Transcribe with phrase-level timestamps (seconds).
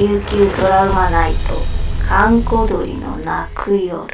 [0.00, 1.38] 琉球ドラマナイト
[2.08, 4.08] 閑古鳥の泣く夜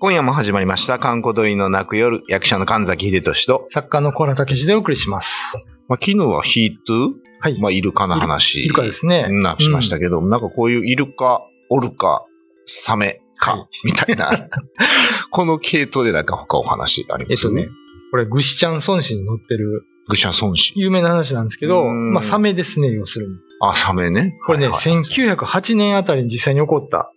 [0.00, 5.56] 今夜も始まりました、観光鳥の泣く夜、役者の神崎秀俊と、作家の小原武史でお送りします。
[5.88, 7.60] まあ、昨日はヒートゥはい。
[7.60, 8.64] まあ、イルカの話。
[8.64, 9.26] イルカですね。
[9.28, 12.24] な、しましたけど、なんかこういうイルカ、オルカ、
[12.64, 14.48] サメか、はいみたいな、
[15.32, 17.62] この系統でなんか他お話ありますよね。
[17.62, 17.78] えっとね、
[18.12, 20.74] これ、グシチャン孫子に載ってる愚者孫子。
[20.76, 23.34] 有名な話なんですけど、うんまあ、サメですね、要するに。
[23.62, 24.38] あ、サメね。
[24.44, 27.12] これね、はいはい1908年あたりに実際に起こった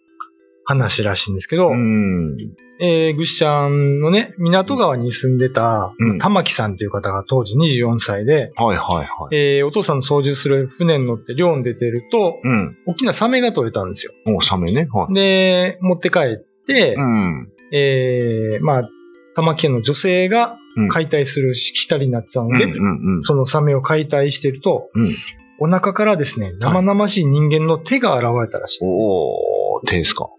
[0.63, 2.37] 話らしいんですけど、うん。
[2.79, 9.35] えー、グシチャンのね、港川に住んでたうん、玉木さんっていう方が当時24歳で、はいはいはい。
[9.35, 12.77] えー、お父さんの操縦する船に乗って漁に出てると、うん。
[12.85, 14.11] 大きなサメが取れたんですよ。
[14.27, 14.87] お、サメね。
[14.91, 15.13] はい。
[15.13, 16.37] で、持って帰っ
[16.67, 17.51] て、うん。
[17.71, 18.89] えー、まあ、
[19.35, 23.21] 玉木家の女性がうん解体するしきたりになってたのうんで、うんうん。
[23.23, 25.15] そのサメを解体してると、うん
[25.59, 28.79] お腹からですね、生々しい人間の手が現れたらしい。
[28.83, 30.29] おー、手ですか。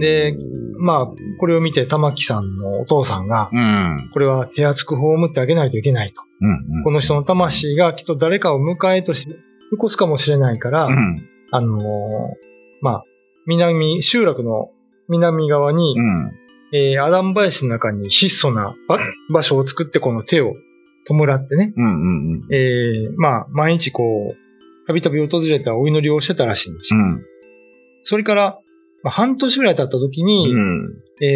[0.00, 0.36] で、
[0.78, 1.06] まあ、
[1.40, 4.10] これを見て玉木さんのお父さんが、うん。
[4.12, 6.22] これは手厚く葬ってあげないといけないと。
[6.40, 6.84] うんうん。
[6.84, 9.32] この人の魂がきっと誰かを迎えとして
[9.70, 11.28] 起こすかもしれないから、うん。
[11.50, 11.82] あのー
[12.82, 13.04] まあ、
[13.46, 14.70] 南、集落の
[15.08, 16.32] 南側に、うん。
[16.72, 18.98] えーアダム林の中に質素な場
[19.30, 20.54] 場所を作ってこの手を
[21.06, 22.54] 弔ってね、うんうんうん。
[22.54, 27.00] えーまあ、毎日こう、たびたび訪れたお祈りをしてたらしいんですよ。
[27.00, 27.24] うん。
[28.02, 28.58] それから、
[29.02, 31.02] まあ、半年ぐらい経った時に、うん。
[31.22, 31.26] え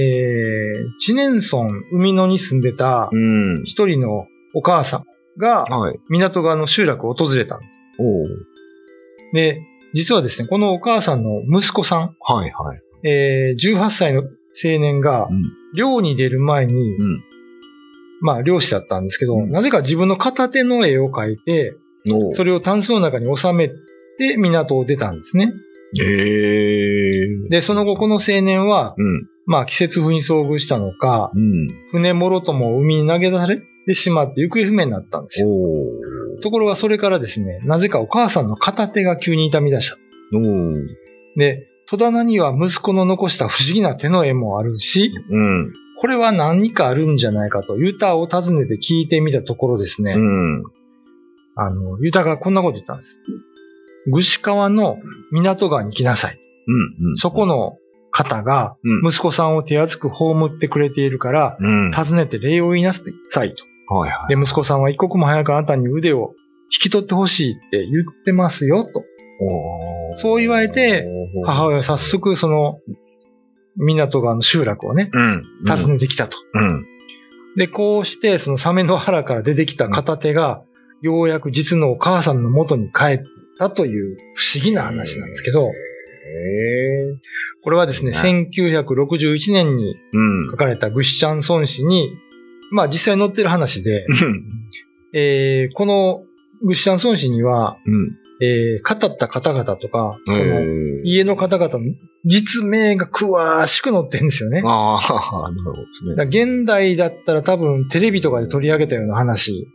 [0.86, 3.62] ー、知念村海野に住んでたうん。
[3.64, 5.05] 一人のお母さん
[5.38, 6.00] が、はい。
[6.08, 7.82] 港側の集落を訪れたんです。
[7.98, 9.60] おーで、
[9.94, 13.08] 実はですね、このお母さんの息子さん、はいはい。
[13.08, 14.28] えー、18歳の青
[14.80, 15.42] 年がう、ん。
[15.75, 17.25] 漁に出る前に、うん。
[18.20, 21.77] まあ、漁師だったんですけど、うんなぜか自分の片手の絵を描いて、
[22.12, 23.69] おそれをタンスの中に収め
[24.19, 25.52] て港を出たんですね。
[26.00, 27.50] ええー。
[27.50, 29.28] で、その後この青年は、うん。
[29.47, 31.69] まあ季節風に遭遇したのか、うん。
[31.91, 35.48] 船もろとも海に投げ出されてしまって行方不明になったんですよ。
[35.48, 39.97] おところがそれからですね、なぜかお母さんの片手が急に痛み出した。
[41.37, 45.72] で、戸棚には息子の残した不思議な手の絵もあるし、うん。
[46.00, 50.62] これは何かあるんじゃないかと、ユタを訪ねて聞いてみたところですね、うん。
[51.56, 53.20] あの、ユタがこんなこと言ったんです。
[54.12, 54.98] 串川の
[55.32, 56.38] 港川に来なさい。
[57.00, 57.16] うん。
[57.16, 57.78] そこの
[58.10, 59.09] 方がうん。
[59.09, 61.91] 息子さんを手厚く葬ってくれているから、うん。
[61.91, 63.03] 訪ねて礼を言いなさ
[63.44, 63.65] いと。
[63.94, 64.34] はいはい。
[64.34, 66.34] で、息子さんは一刻も早くあなたに腕を
[66.72, 69.04] 引き取ってほしいって言ってますよと。
[70.15, 71.06] そう言われて、
[71.44, 72.78] 母親は早速その
[73.78, 75.44] 港川の集落をね、うん。
[75.66, 76.37] 訪ねてきたと。
[76.55, 76.87] うん。
[77.56, 80.62] で、こうしてそのサメの腹から出てきた片手が、
[81.00, 83.19] ようやく実のお母さんの元に帰っ
[83.59, 87.16] たという不思議な話なんですけど、ええ
[87.62, 90.56] これはですね、1961年にうん書。
[90.56, 92.16] かれたグシチャン孫子に、
[92.71, 94.06] まあ実際載ってる話で、
[95.12, 96.22] えーこの
[96.62, 98.16] グシチャン孫子には、うん。
[98.41, 101.94] えー語った方々とか、このえ家の方々の
[102.25, 104.62] 実名が詳しく載ってるんですよね。
[104.65, 106.25] ああ、 なるほどですね。
[106.25, 109.66] 現代だったら多分テレビとかで取り上げたような話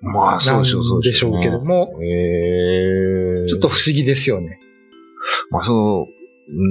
[0.00, 4.60] まあ、そうでしょう、そうでしょうけども、ええちょっと不思議ですよね。
[5.50, 6.06] まあ、その、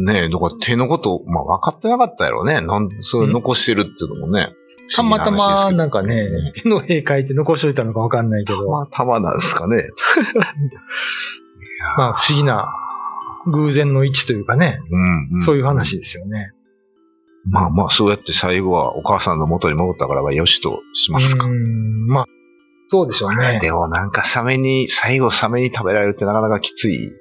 [0.05, 2.61] ねえ、だから手のこと、まあ、分かってなかったやろうね。
[2.61, 4.49] なんそれ残してるっていうのもね。
[4.95, 9.89] たまたまなんかねね、手の絵描いて残しといたのかわかんないけど、まあ、たまなんですかね。
[11.97, 12.73] まあ不思議な
[13.47, 15.41] 偶然の位置というかね、うん、うん。
[15.41, 16.51] そういう話ですよね。
[17.49, 21.45] まあまあ、そうやって最後はお母さんの元に戻ったからはよしとしますか。
[21.45, 22.25] うんまあ、
[22.87, 23.59] そうでしょうね。
[23.61, 27.13] でもなんかサメに、最後サメに食べられるってなかなかきつい。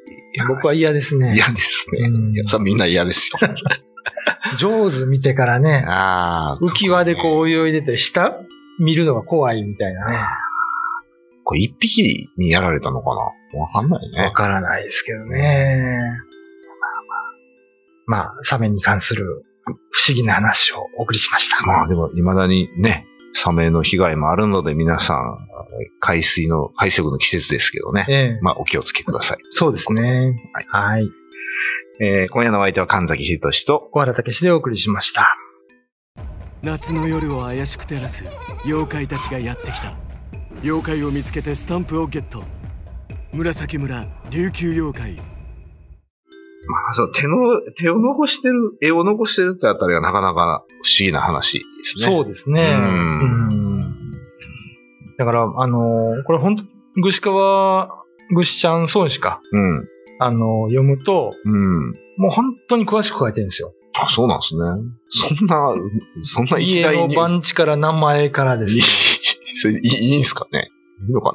[0.49, 1.35] 僕は嫌ですね。
[1.35, 2.11] 嫌ですね。
[2.45, 3.49] さみんな嫌ですよ。
[4.57, 6.57] 上手見てからね、ああ。
[6.61, 8.41] 浮き輪でこう泳いでて、下
[8.79, 10.19] 見るのが怖いみたいなね。
[11.45, 13.11] これ一匹にやられたのか
[13.55, 13.61] な？
[13.61, 14.33] わかんないわね。
[14.35, 16.01] からないですけどね。
[18.07, 19.45] まあ、サメに関する
[19.91, 21.65] 不思議な話をお送りしました。
[21.67, 25.39] まあでも未だにね、サメの被害もあるので皆さん、
[26.01, 28.07] 海水の、海水浴の季節ですけどね。
[28.09, 29.39] ええ、まあお気をつけください。
[29.51, 30.35] そうですね。
[30.71, 31.11] はい。
[31.99, 35.37] えー今夜のお相手は神崎秀俊と、小原武史でお送りしました。
[36.63, 38.25] 夏の夜を怪しく照らす
[38.65, 39.93] 妖怪たちがやってきた
[40.63, 42.43] 妖怪を見つけてスタンプをゲット
[43.33, 45.21] 紫村琉球妖怪ま
[46.91, 47.37] あそう、手の、
[47.77, 52.05] 手を残してる、絵を残してるってあたりがなかなか不思議な話ですね。
[52.07, 52.63] そうですね。
[52.63, 53.57] うんうん
[55.19, 56.65] だから、あのーこれ本当、
[57.01, 58.03] ぐしかわ、
[58.35, 59.41] ぐしちゃん孫子か。
[59.53, 59.89] うん。
[60.19, 61.93] あの、読むと、うん。
[62.17, 63.73] もう本当に詳しく書いてるんですよ。
[63.99, 64.61] あ、そうなんですね。
[65.09, 65.71] そんな、
[66.21, 67.17] そんな一家の台に。
[67.17, 68.85] 番地から名前からですいね。
[69.55, 70.71] それいいいいんすかね
[71.07, 71.35] いいのか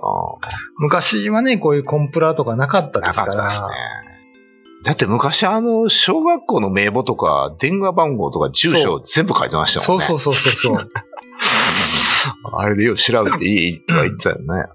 [0.78, 3.36] 昔はね、こういうコンプラとかなかったなですから。
[3.36, 3.68] なかったですね。
[4.84, 10.06] だって昔あの、小学校の名簿とか、電話番号とか、住所全部書いてましたもんね。
[10.06, 10.92] そうそうそうそうそう。
[12.57, 14.66] あれでよう調べていいとか言ってたよね。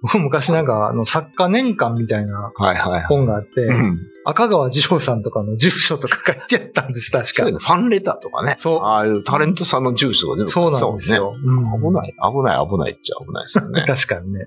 [0.14, 3.04] 昔なんか、あの、作家年間みたいなはいはいはい。
[3.04, 3.98] 本があって、うん。
[4.24, 8.54] 赤川次郎さんとかの住所とか書いてあったんです、確かそうファンレターとかね。
[8.58, 11.34] そうああいうタレントさんの住所が全部そうなんですよ。
[11.42, 11.64] うん。
[11.80, 14.44] 危ない、危ない、危ないっちゃ危ないですよね 確かにね。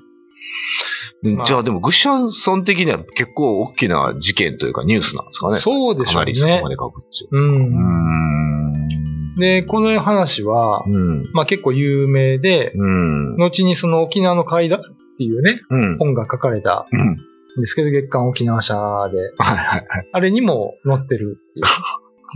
[1.36, 5.58] まあじゃあでも、グッシャンさん的には結構大きな事件というかニュースなんですかね。
[5.58, 6.70] そうでしょうかなりそこねま。
[6.70, 7.30] で書くっていう。
[7.32, 7.40] う。
[7.40, 9.36] うんん。
[9.38, 11.30] で、この話はう、ん。
[11.34, 13.36] まあ結構有名で、うん。
[13.38, 14.82] 後にその沖縄の階段
[15.22, 15.98] っていうね、うん。
[16.00, 17.00] 本が書かれたうん。
[17.00, 17.18] ん
[17.60, 20.10] ですけど、月刊沖縄社で、はいはいはい。
[20.12, 21.66] あれにも載ってるっていう。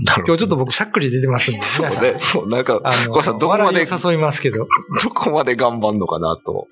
[0.08, 1.88] 今日ちょっと僕しゃっくり出てますんで、そう。
[2.04, 2.16] ね。
[2.20, 4.68] そう、なんか、あの、さどこまで誘いますけど、も
[5.04, 6.68] どこまで頑張んのかなと。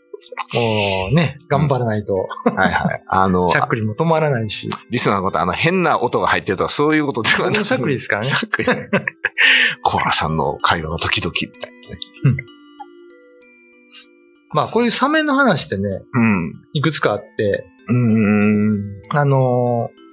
[0.54, 3.04] うね、頑張らないと、はいはい。
[3.08, 4.70] あの、しゃっくりも止まらないし。
[4.90, 8.68] リスナーの方、あの、変な音が入ってるとか、そういうことではなくしゃっくりですからねしゃっくり。
[9.84, 11.90] コーラさんの会話の時々みたいな
[12.36, 12.54] ね。
[14.54, 16.54] まあこういうサメの話ってね、うん。
[16.74, 19.02] いくつかあって、うん。
[19.10, 20.04] あのー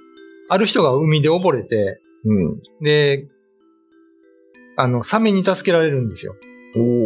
[0.53, 2.61] ある人が海で溺れて、うん。
[2.81, 3.29] で、
[4.75, 6.35] あの、サメに助けられるんですよ。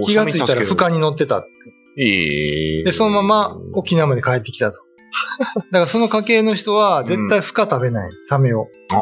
[0.07, 1.45] 気がついたら負荷に乗ってた。
[2.83, 4.79] で、そのまま沖縄まで帰ってきたと。
[5.55, 8.67] だからその家系の人は絶対負荷食べない、サメを。
[8.93, 9.01] ああ。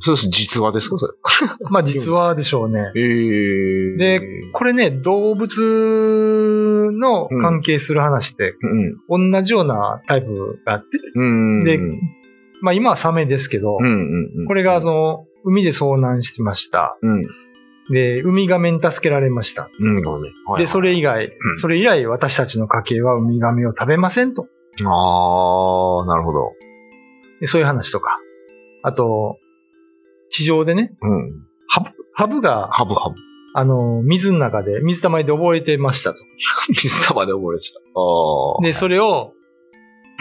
[0.00, 0.28] そうです。
[0.30, 1.12] 実話ですかそれ。
[1.70, 2.90] まあ実はでしょうね。
[2.96, 8.54] ええで、これね、動物の関係する話って、
[9.08, 9.30] うん。
[9.32, 11.60] 同じようなタイプがあって、うん。
[11.64, 12.00] でうん
[12.62, 13.86] まあ今はサメですけど、うん
[14.40, 14.46] うん。
[14.46, 16.98] これがその、海で遭難してました。
[17.00, 17.22] うん。
[17.90, 19.70] で、ウミガメに助けられました。
[19.80, 20.02] うん。
[20.58, 24.46] で、それ以外、うんそれ以来私たちの家系はウミガメを食べませんと。
[24.84, 26.52] ああ、なるほど。
[27.40, 28.18] でそういう話とか。
[28.82, 29.38] あと、
[30.40, 31.32] 地上でね、うん。
[31.68, 33.16] ハブ、ハブが、ハブハブ。
[33.52, 36.18] あの、水の中で、水たまりで溺れてましたと。
[36.72, 37.80] 水玉で溺れてた。
[38.00, 38.64] ああ。
[38.64, 39.34] で、それを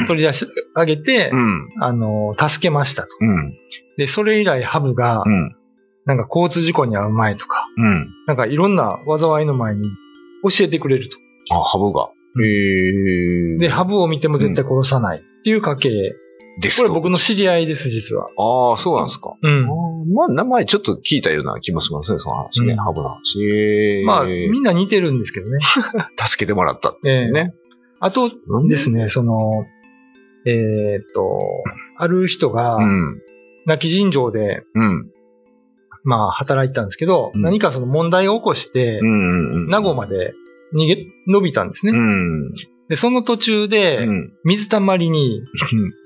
[0.07, 1.69] 取り出してあげて、うん。
[1.79, 3.09] あの、助けましたと。
[3.21, 3.53] うん。
[3.97, 5.55] で、それ以来ハブがう、ん。
[6.05, 8.09] なんか交通事故に遭う前とか、うん。
[8.27, 9.87] なんかいろんな災いの前に
[10.43, 11.17] 教えてくれると。
[11.51, 12.09] あ、ハブが。
[12.35, 13.57] うんへえ。
[13.57, 15.89] で、ハブを見ても絶対殺さないっていう家系。
[16.59, 18.25] ですとこれ僕の知り合いです、実は。
[18.37, 19.33] ああ、そうなんですか。
[19.41, 20.13] うん。
[20.13, 22.73] まあ、名前ちょっと聞いたような気もしますね、その話ね。
[22.73, 23.41] うんハブの話。
[23.41, 25.59] へーまあ、みんな似てるんですけどね。
[26.19, 27.53] 助けてもらったんですよね。
[27.99, 28.29] あと
[28.67, 28.77] で？
[28.77, 29.51] すね、その、
[30.45, 31.39] えーっと、
[31.97, 33.21] ある人がう、ん。
[33.65, 35.09] 泣き尋常で、うん。
[36.03, 38.99] まあ、働いてたんですけど、うん何かその問題を起こして。
[39.01, 40.33] 名護まで
[40.73, 41.91] 逃げ、伸びたんですね。
[41.91, 42.53] うん。
[42.89, 44.33] で、その途中で、うん。
[44.43, 45.41] 水たまりに、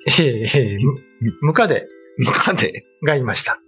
[0.07, 0.85] えーえー
[1.21, 1.88] むムカデ
[2.18, 3.59] ムカデがいました。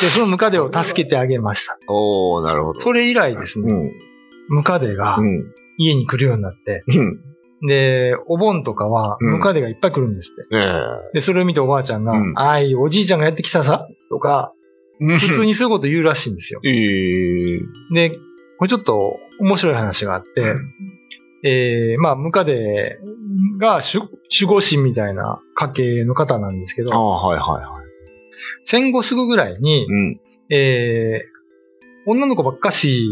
[0.00, 1.78] で、そのムカデを助けてあげました。
[1.88, 2.78] おー、なるほど。
[2.78, 3.92] それ以来ですね、うん。
[4.56, 5.44] ムカデがうん。
[5.78, 7.20] 家に来るようになって、うん。
[7.66, 10.56] で、お盆とかはうんムカデがいっぱい来るんですって。
[10.56, 10.72] え
[11.14, 14.52] で、それを見ておばあちゃんが、うんあい、おじいちゃんがやってきたさ、とか、
[15.00, 15.16] え。
[15.16, 16.60] 普通にそういうこと言うらしいんですよ。
[16.64, 17.60] ええ。
[17.94, 18.10] で、
[18.58, 20.54] これちょっと面白い話があって、
[21.44, 22.98] えー、まあ、ムカデ
[23.58, 24.08] が守
[24.42, 27.86] 守護神みたいな家系の方なんですけあど、あ、はいはいはい。
[28.64, 30.20] 戦後すぐぐらいに、うん。
[30.50, 33.06] えー、女の子ばっかし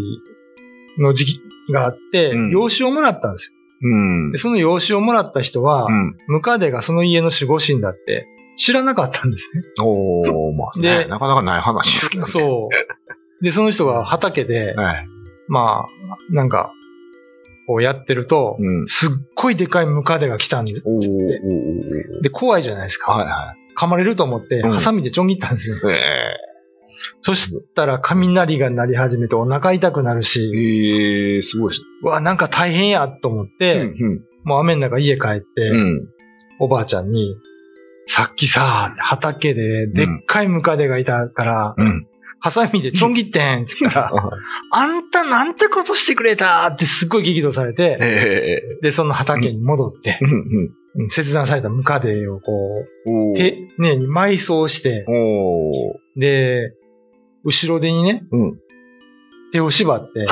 [0.98, 1.40] の時期
[1.72, 3.56] があって、うん養子をもらったんですよ。
[3.82, 4.38] うんで、。
[4.38, 6.16] その養子をもらった人は、うん。
[6.28, 9.62] ムカデがその家の守護神だって知らなかったんですね。
[9.82, 12.30] おー、まあね、でなかなかない話ですけどね。
[12.30, 13.44] そう。
[13.44, 15.06] で、その人が畑で、は い。
[15.48, 16.72] まあ、なんか、
[17.66, 20.82] こうやってると、うんすっごいでかいムカデが来たんです。
[20.86, 23.12] おー、おー、おーで、怖いじゃないですか。
[23.12, 25.76] はいは噛まれると思って、うんハサミでちょん切ったんですね。
[25.76, 25.80] い。
[25.90, 26.46] え
[27.22, 33.94] そしたら雷が鳴り始めてお腹痛くなるえし、ええすごいですうわ、なんか大変やと思って、ね。
[34.44, 35.76] もう雨の中家帰って、うん。
[35.76, 36.08] うん。
[36.60, 37.36] おばあちゃんに、
[38.06, 42.06] さっきさ、畑ででっかいムカデがいたから、うん。
[42.38, 44.12] ハサミでちょん切ってんって言ったら、
[44.72, 50.30] あんたなんてことしてくれたってすっごい激怒されて、ええで、その畑に戻って、うん。
[50.30, 50.70] うん
[51.08, 52.52] 切断されたムカデをこ
[53.34, 53.36] う。
[53.36, 55.04] 手、ね、に埋葬して。
[56.16, 56.72] で、
[57.44, 58.58] 後ろ手にね、うん。
[59.52, 60.24] 手を縛って、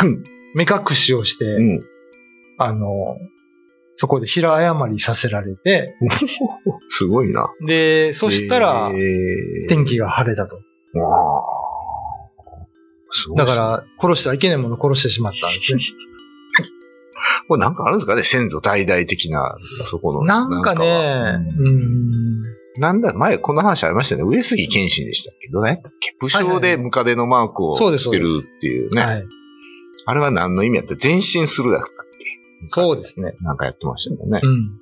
[0.54, 1.80] 目隠しをして、うん。
[2.58, 2.88] あの、
[3.96, 5.94] そこで平謝りさせられて、
[6.88, 7.52] すごいな。
[7.66, 10.60] で、そしたらえ、ー天気が晴れたと。
[13.36, 15.80] だから、殺してはいけないものを殺してしまったんですね。
[17.48, 18.22] これなんかあるんですかね？
[18.22, 20.22] 先祖大々的な、そこの。
[20.24, 22.42] なんかね、はうん。
[22.78, 24.36] なんだ、前この話ありましたよね。
[24.36, 25.48] 上杉謙信でしたっけ？
[25.50, 29.02] どうやったっけ武将でムカデのマークをしてるっていうね。
[29.02, 29.24] はい。
[30.06, 30.96] あれは何の意味やった？
[31.02, 32.68] 前進するだったっけ？
[32.68, 33.34] そうですね。
[33.42, 34.46] なんかやってましたよねう。
[34.48, 34.78] ん。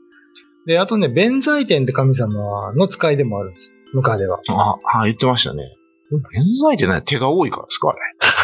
[0.66, 3.76] で、あとね、弁財天って神様の使いでもあるんですよ。
[3.94, 4.40] ムカデは。
[4.48, 5.62] あ、あ、言ってましたね。
[6.10, 7.90] でも冤罪ってない手が多いからですか？
[7.90, 7.98] あれ。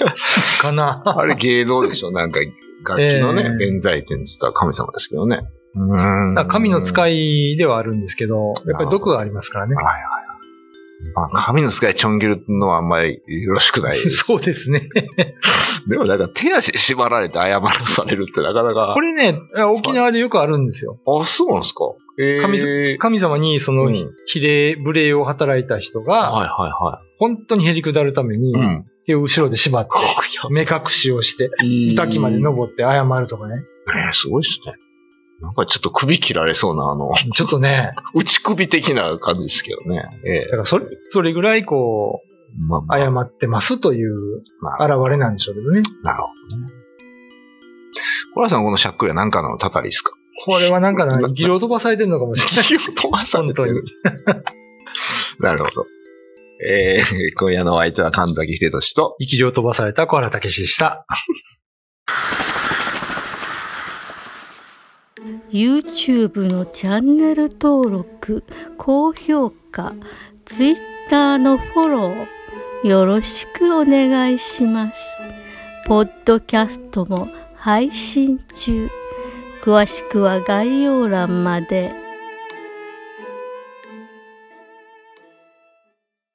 [0.60, 2.10] かなあれ芸能でしょ？
[2.10, 2.40] なんか、
[2.86, 5.42] 楽器のねえ、え弁財天って言ったら神様ですけどね。
[6.48, 7.52] 神の使い。
[7.52, 9.74] いではあるんですけど、やっぱり毒がありますからね。
[9.74, 10.08] はいはいはい。
[11.14, 13.98] まあ、神の使いちょん切るのはあんまりよろしくない。
[14.10, 14.88] そうですね。
[15.88, 18.90] でもなんか手足縛られて謝らされるってなかなか。
[18.94, 19.38] これね、
[19.72, 20.98] 沖縄でよくあるんですよ。
[21.06, 21.84] あ、そうなんですか
[22.20, 28.84] えー、神神様にそのうん比例、無礼を働いた人が、はいはいは本当にへりくだるためにい。、うん。
[29.14, 29.90] 後ろで縛って、
[30.50, 31.50] 目隠しをして、
[31.96, 33.62] 滝まで登って謝るとかね。
[33.88, 34.74] えー、すごいっすね。
[35.40, 40.02] なんかちょっと首切られそうな、あの、 ちょっとね、内首的な感じですけどね。
[40.24, 42.28] えだからそれ、それぐらいこえ
[42.66, 45.82] まあ、う、まあ、謝ってますというまあ、現れなんでしょうけどね。
[46.02, 46.72] なるほどね。
[48.34, 50.12] コラさんこのしゃっくりは何かのたたりですか？
[50.44, 52.94] これはなんかな、技量飛ばされてるのかもしれない。
[52.94, 53.84] 飛ばされてる。
[55.40, 55.86] なるほど。
[56.60, 61.06] えー、 今夜のお相手は神崎秀俊と、生き量飛ばされた小原武史でした。
[65.50, 68.44] YouTube のチャンネル登録
[68.76, 69.94] 高評価
[70.44, 74.94] Twitter のフォローよろしくお願いします
[75.86, 78.88] ポッドキャストも配信中
[79.62, 82.07] 詳しくは概要欄まで。